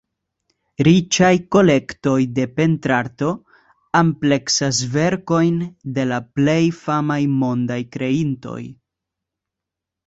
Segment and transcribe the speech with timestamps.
[0.85, 3.29] Riĉaj kolektoj de pentrarto
[4.01, 5.63] ampleksas verkojn
[5.99, 8.61] de la plej famaj mondaj kreintoj.